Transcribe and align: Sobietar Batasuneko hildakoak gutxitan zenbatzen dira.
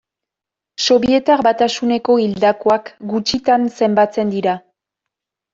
Sobietar 0.85 1.43
Batasuneko 1.49 2.17
hildakoak 2.23 2.91
gutxitan 3.13 3.71
zenbatzen 3.77 4.37
dira. 4.37 4.57